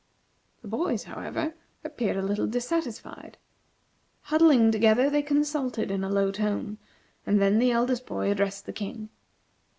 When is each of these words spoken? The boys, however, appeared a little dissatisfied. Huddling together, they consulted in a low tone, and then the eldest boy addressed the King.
The 0.63 0.67
boys, 0.67 1.03
however, 1.03 1.53
appeared 1.83 2.17
a 2.17 2.23
little 2.23 2.47
dissatisfied. 2.47 3.37
Huddling 4.21 4.71
together, 4.71 5.11
they 5.11 5.21
consulted 5.21 5.91
in 5.91 6.03
a 6.03 6.09
low 6.09 6.31
tone, 6.31 6.79
and 7.23 7.39
then 7.39 7.59
the 7.59 7.69
eldest 7.69 8.07
boy 8.07 8.31
addressed 8.31 8.65
the 8.65 8.73
King. 8.73 9.09